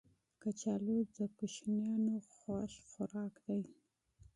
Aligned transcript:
کچالو 0.41 0.97
د 1.15 1.17
ماشومانو 1.35 2.15
خوښ 2.33 2.71
خوراک 2.89 3.33
دی 3.45 3.61